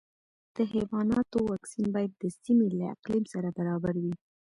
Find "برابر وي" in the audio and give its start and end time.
3.57-4.15